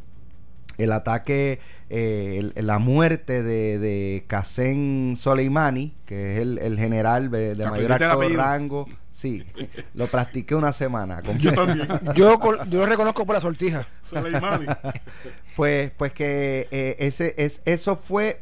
[0.79, 7.93] El ataque, eh, la muerte de, de Qasem Soleimani, que es el, general de, mayor
[7.93, 8.89] alto rango.
[9.13, 9.45] Sí,
[9.95, 11.21] lo practiqué una semana.
[11.37, 11.87] Yo también.
[12.15, 13.87] yo, yo lo reconozco por la sortija.
[14.03, 14.65] Soleimani.
[15.55, 18.41] pues, pues que eh, ese, es, eso fue,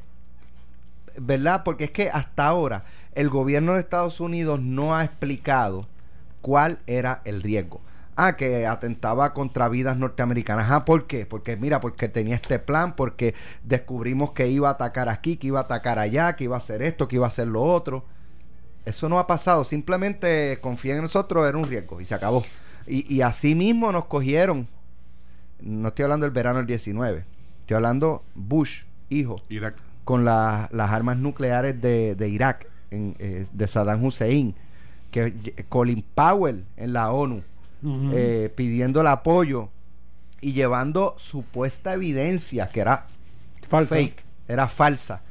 [1.20, 1.64] ¿verdad?
[1.64, 2.84] Porque es que hasta ahora
[3.16, 5.88] el gobierno de Estados Unidos no ha explicado
[6.40, 7.80] cuál era el riesgo.
[8.20, 10.72] Ah, que atentaba contra vidas norteamericanas.
[10.72, 11.24] Ah, ¿por qué?
[11.24, 15.60] Porque mira, porque tenía este plan, porque descubrimos que iba a atacar aquí, que iba
[15.60, 18.04] a atacar allá, que iba a hacer esto, que iba a hacer lo otro.
[18.84, 19.62] Eso no ha pasado.
[19.62, 22.44] Simplemente confía en nosotros, era un riesgo y se acabó.
[22.88, 24.66] Y, y así mismo nos cogieron.
[25.60, 27.24] No estoy hablando del verano del 19.
[27.60, 29.36] Estoy hablando Bush, hijo.
[29.48, 29.76] Irak.
[30.02, 34.56] Con las armas nucleares de, de Irak, en, eh, de Saddam Hussein.
[35.12, 37.44] Que Colin Powell en la ONU
[37.84, 39.70] eh, pidiendo el apoyo
[40.40, 43.06] y llevando supuesta evidencia que era
[43.68, 45.22] fake, era falsa.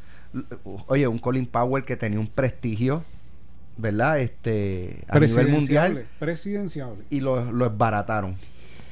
[0.87, 3.03] Oye, un Colin Powell que tenía un prestigio,
[3.77, 4.19] ¿verdad?
[4.19, 6.07] Este, a nivel mundial.
[6.19, 6.95] Presidencial.
[7.09, 8.37] Y lo, lo esbarataron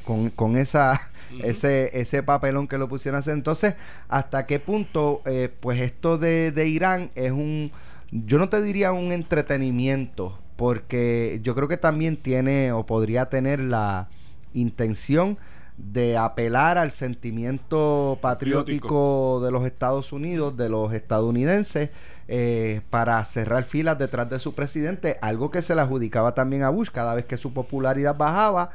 [0.06, 1.00] con, con esa,
[1.44, 3.34] ese, ese papelón que lo pusieron a hacer.
[3.34, 3.76] Entonces,
[4.08, 7.72] ¿hasta qué punto, eh, pues esto de, de Irán es un,
[8.12, 13.60] yo no te diría un entretenimiento, porque yo creo que también tiene o podría tener
[13.60, 14.10] la
[14.54, 15.38] intención
[15.78, 21.90] de apelar al sentimiento patriótico, de los Estados Unidos, de los estadounidenses,
[22.28, 26.70] eh, para cerrar filas detrás de su presidente, algo que se le adjudicaba también a
[26.70, 28.72] Bush cada vez que su popularidad bajaba,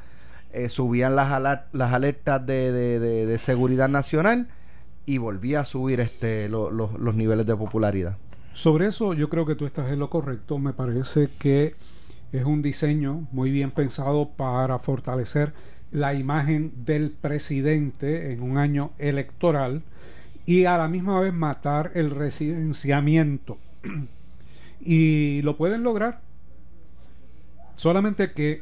[0.52, 1.30] eh, subían las,
[1.72, 4.48] las alertas de, de, seguridad nacional
[5.06, 8.16] y volvía a subir este, los niveles de popularidad.
[8.60, 10.58] Sobre eso yo creo que tú estás en lo correcto.
[10.58, 11.76] Me parece que
[12.30, 15.54] es un diseño muy bien pensado para fortalecer
[15.92, 19.80] la imagen del presidente en un año electoral
[20.44, 23.56] y a la misma vez matar el residenciamiento.
[24.82, 26.20] y lo pueden lograr.
[27.76, 28.60] Solamente que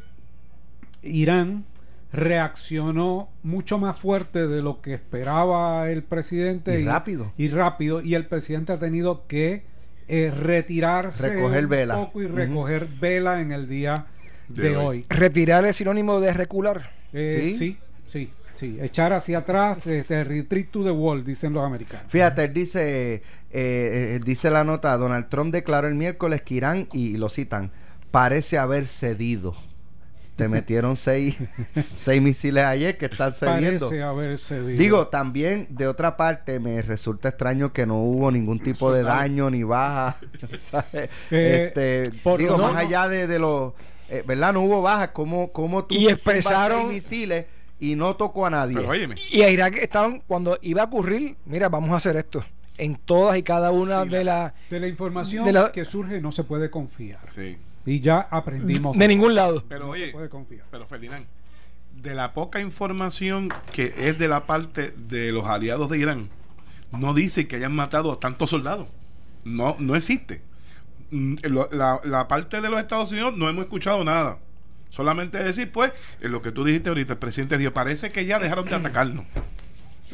[1.02, 1.64] Irán
[2.12, 6.80] reaccionó mucho más fuerte de lo que esperaba el presidente.
[6.80, 7.32] Y, rápido.
[7.36, 8.00] Y rápido.
[8.00, 9.76] Y el presidente ha tenido que
[10.08, 11.94] eh, retirarse recoger un vela.
[11.96, 14.06] poco y recoger vela en el día
[14.48, 15.06] de, hoy.
[15.08, 16.90] ¿Retirar es sinónimo de recular?
[17.12, 17.78] Eh, ¿Sí?
[18.06, 22.06] sí, sí, Echar hacia atrás, este, retreat to the wall, dicen los americanos.
[22.08, 27.18] Fíjate, él dice, eh, dice la nota, Donald Trump declaró el miércoles que Irán, y
[27.18, 27.70] lo citan,
[28.10, 29.54] parece haber cedido
[30.38, 31.36] te metieron seis,
[31.94, 33.90] seis misiles ayer que están cediendo.
[34.76, 39.50] Digo, también de otra parte me resulta extraño que no hubo ningún tipo de daño
[39.50, 40.16] ni baja.
[41.30, 43.72] Eh, este, digo, más allá de, de los,
[44.08, 44.52] eh, ¿verdad?
[44.52, 45.08] No hubo bajas.
[45.08, 47.46] como como tú y expresaron seis misiles
[47.80, 48.76] y no tocó a nadie?
[49.30, 52.44] y a Irak estaban cuando iba a ocurrir, mira, vamos a hacer esto
[52.76, 56.70] en todas y cada una de las de la información que surge no se puede
[56.70, 57.20] confiar.
[57.28, 57.58] Sí.
[57.88, 58.96] Y ya aprendimos.
[58.96, 59.64] De ningún lado.
[59.68, 60.14] Pero oye,
[60.70, 61.26] pero Ferdinand,
[61.96, 66.28] de la poca información que es de la parte de los aliados de Irán,
[66.92, 68.88] no dice que hayan matado a tantos soldados.
[69.44, 70.42] no, no existe.
[71.10, 71.36] Mm,
[71.72, 74.38] la, la parte de los Estados Unidos no hemos escuchado nada.
[74.90, 78.66] Solamente decir, pues, lo que tú dijiste ahorita, el presidente dijo, parece que ya dejaron
[78.66, 79.24] de atacarnos.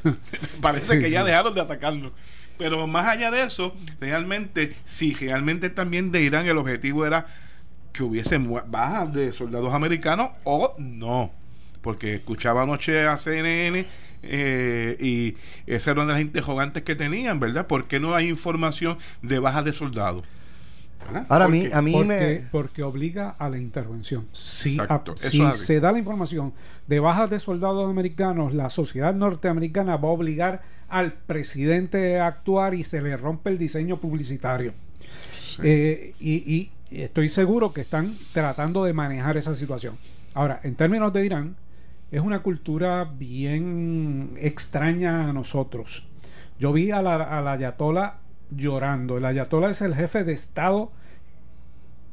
[0.60, 2.12] parece que ya dejaron de atacarnos.
[2.56, 7.26] Pero más allá de eso, realmente, si realmente también de Irán el objetivo era
[7.94, 11.30] que hubiese bajas de soldados americanos o no.
[11.80, 13.86] Porque escuchaba anoche a CNN
[14.22, 15.36] eh, y
[15.66, 17.66] esa era una de las interrogantes que tenían, ¿verdad?
[17.66, 20.24] ¿Por qué no hay información de bajas de soldados?
[21.28, 22.48] Ahora a mí, a mí porque, me...
[22.50, 24.26] porque obliga a la intervención.
[24.32, 24.78] Si,
[25.16, 26.54] si se da la información
[26.86, 32.74] de bajas de soldados americanos, la sociedad norteamericana va a obligar al presidente a actuar
[32.74, 34.72] y se le rompe el diseño publicitario.
[35.62, 39.98] Eh, y, estoy seguro que están tratando de manejar esa situación.
[40.34, 41.56] Ahora, en términos de Irán,
[42.10, 46.06] es una cultura bien extraña a nosotros.
[46.58, 48.18] Yo vi a la, a
[48.50, 49.18] llorando.
[49.18, 50.92] El ayatollah es el jefe de Estado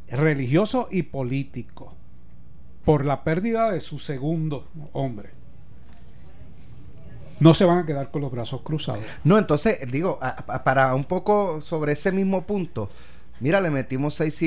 [0.10, 1.94] religioso y político
[2.86, 5.30] por la pérdida de su segundo hombre.
[7.40, 9.04] No se van a quedar con los brazos cruzados.
[9.24, 10.20] No, entonces, digo,
[10.64, 12.90] para un poco sobre ese mismo punto,
[13.42, 14.40] mira, le metimos seis,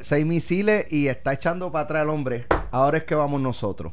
[0.00, 2.46] seis misiles y está echando para atrás el hombre.
[2.70, 3.92] Ahora es que vamos nosotros.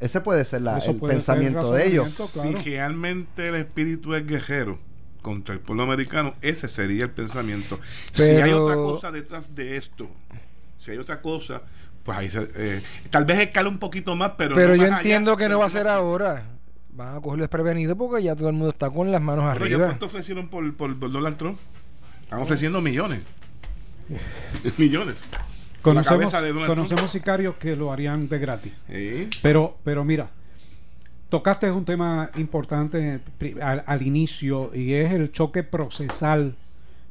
[0.00, 2.08] Ese puede ser el pensamiento de ellos.
[2.08, 4.78] Si realmente el espíritu es guerrero,
[5.22, 7.78] contra el pueblo americano, ese sería el pensamiento.
[8.12, 10.08] Si hay otra cosa detrás de esto,
[10.78, 11.62] si hay otra cosa,
[12.02, 14.54] pues ahí se, eh, tal vez escala un poquito más, pero...
[14.54, 16.44] Pero yo entiendo que no va a ser ahora.
[16.90, 19.86] Van a cogerlo desprevenido porque ya todo el mundo está con las manos arriba.
[19.86, 21.58] ¿Cuánto ofrecieron por, por, Donald Trump?
[22.22, 23.20] Están ofreciendo millones.
[24.78, 25.24] millones.
[25.82, 26.32] Conocemos,
[26.66, 28.72] conocemos sicarios que lo harían de gratis.
[29.42, 30.30] Pero, pero mira,
[31.28, 33.20] Tocaste un tema importante
[33.60, 36.56] al, inicio y es el choque procesal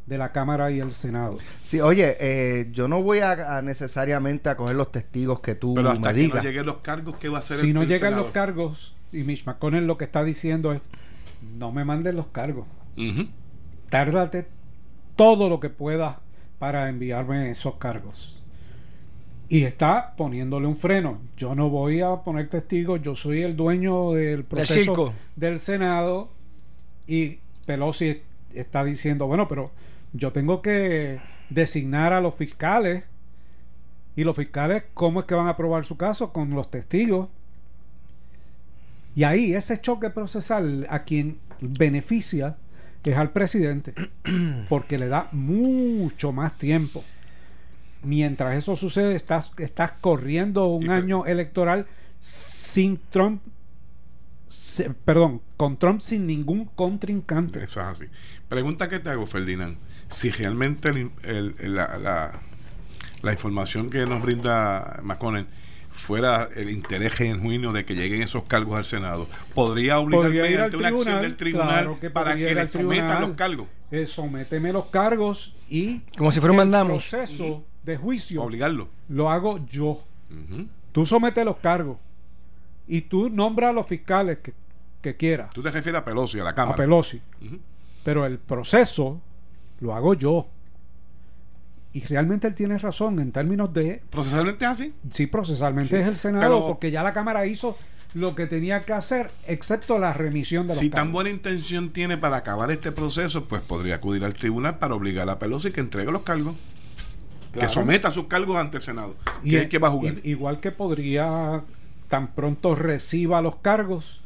[0.07, 1.37] de la Cámara y el Senado.
[1.63, 5.91] Sí, oye, eh, yo no voy a, necesariamente a coger los testigos que tú Pero
[5.91, 8.95] hasta que no lleguen los cargos, ¿qué va a hacer Si no llegan los cargos,
[9.11, 10.81] y Mitch McConnell lo que está diciendo es,
[11.55, 12.65] no me manden los cargos.
[13.91, 14.47] Tárdate
[15.15, 16.15] todo lo que puedas
[16.59, 18.37] para enviarme esos cargos
[19.49, 21.19] y está poniéndole un freno.
[21.37, 26.29] Yo no voy a poner testigos, yo soy el dueño del proceso del Senado
[27.05, 28.21] y Pelosi
[28.53, 29.71] está diciendo, bueno, pero
[30.13, 33.03] yo tengo que designar a los fiscales
[34.15, 36.33] y los fiscales, ¿cómo es que van a probar su caso?
[36.33, 37.29] Con los testigos.
[39.15, 42.57] Y ahí ese choque procesal a quien beneficia
[43.11, 43.93] es al presidente,
[44.69, 47.03] porque le da mucho más tiempo
[48.03, 51.87] mientras eso sucede, estás, estás corriendo un año electoral
[52.19, 53.41] sin Trump,
[55.05, 57.63] perdón, con Trump sin ningún contrincante.
[57.63, 58.05] Eso es así.
[58.49, 59.77] Pregunta que te hago, Ferdinand.
[60.09, 61.11] Si realmente
[61.59, 62.31] la,
[63.21, 65.47] la, información que nos brinda McConnell
[65.97, 70.87] fuera el interés genuino de que lleguen esos cargos al Senado, podría obligar mediante una
[70.89, 73.67] acción del tribunal para que le sometan los cargos.
[73.91, 78.89] Eh, sométeme los cargos y como si fuera un mandamos proceso de juicio obligarlo.
[79.09, 80.03] lo hago yo.
[80.91, 81.97] Tú sometes los cargos
[82.87, 84.53] y tú nombras a los fiscales que,
[85.01, 86.73] que quieras tú te refieres a Pelosi a la cámara.
[86.73, 87.21] A Pelosi.
[88.03, 89.21] Pero el proceso
[89.79, 90.47] lo hago yo
[91.93, 96.17] y realmente él tiene razón en términos de procesalmente es así sí procesalmente es el
[96.17, 97.77] senado porque ya la cámara hizo
[98.13, 102.17] lo que tenía que hacer, excepto la remisión de los Si tan buena intención tiene
[102.17, 106.11] para acabar este proceso, pues podría acudir al tribunal para obligar a Pelosi que entregue
[106.11, 106.55] los cargos.
[107.51, 109.15] Que someta sus cargos ante el Senado.
[109.43, 110.15] Y es que va a jugar.
[110.23, 111.63] Igual que podría,
[112.07, 114.21] tan pronto reciba los cargos,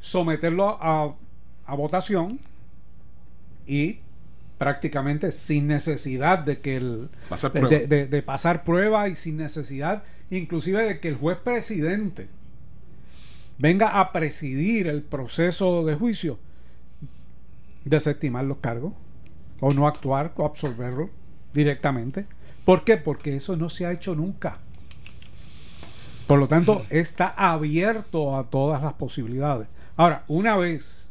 [0.00, 1.14] someterlo a,
[1.66, 2.40] a votación
[3.66, 4.00] y
[4.58, 7.08] prácticamente sin necesidad de que el
[7.54, 12.28] de, de, pasar prueba y sin necesidad inclusive de que el juez presidente
[13.58, 16.38] venga a presidir el proceso de juicio,
[17.84, 18.92] desestimar los cargos
[19.60, 21.10] o no actuar o absorberlo
[21.54, 22.26] directamente.
[22.64, 22.96] ¿Por qué?
[22.96, 24.58] Porque eso no se ha hecho nunca.
[26.26, 29.66] Por lo tanto, está abierto a todas las posibilidades.
[29.96, 31.08] Ahora, una vez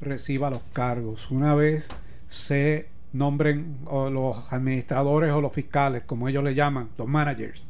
[0.00, 1.88] reciba los cargos, una vez
[2.32, 7.64] se nombren los administradores o los fiscales, como ellos le llaman, los managers,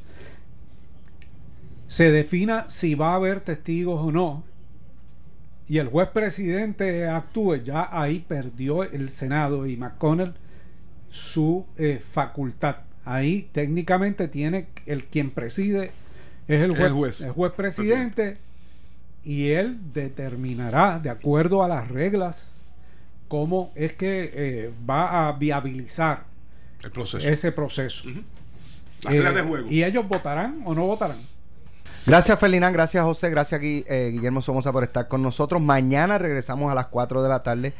[1.89, 4.45] se defina si va a haber testigos o no,
[5.69, 10.35] y el juez presidente actúe, ya ahí perdió el Senado y McConnell
[11.11, 12.77] su eh, facultad.
[13.05, 15.93] Ahí técnicamente tiene el quien preside
[16.49, 18.39] es el juez, el juez, presidente.
[19.25, 22.62] Y él determinará de acuerdo a las reglas
[23.33, 26.24] cómo es que eh, va a viabilizar
[26.85, 27.26] El proceso.
[27.26, 28.05] ese proceso.
[29.05, 29.70] Las Eh, reglas de juego.
[29.70, 31.16] ¿Y ellos votarán o no votarán?
[32.05, 32.74] Gracias, Ferdinand.
[32.74, 33.30] Gracias, José.
[33.30, 35.62] Gracias, Gui- eh, Guillermo Somoza, por estar con nosotros.
[35.62, 37.72] Mañana regresamos a las 4 de la tarde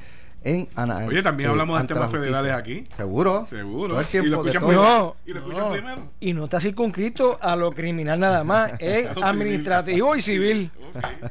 [0.45, 1.07] en Ana.
[1.07, 2.86] Oye, también eh, hablamos de temas federales aquí.
[2.97, 3.47] Seguro.
[3.51, 3.95] Seguro.
[3.97, 4.82] Todo el Y lo escuchan primero.
[4.82, 5.70] No, Y lo escuchan no.
[5.72, 6.09] primero.
[6.20, 10.70] Y no está circunscrito a lo criminal nada más, es administrativo y civil.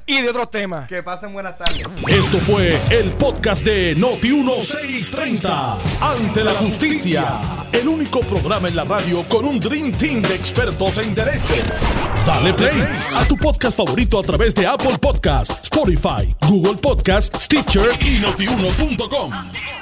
[0.07, 0.87] Y de otros temas.
[0.87, 1.87] Que pasen buenas tardes.
[2.07, 5.77] Esto fue el podcast de Noti1630.
[6.01, 7.39] Ante la justicia.
[7.71, 11.53] El único programa en la radio con un Dream Team de expertos en derecho.
[12.25, 12.81] Dale play
[13.15, 19.00] a tu podcast favorito a través de Apple Podcasts, Spotify, Google Podcasts, Stitcher y notiuno.com.
[19.01, 19.80] Chumba.com.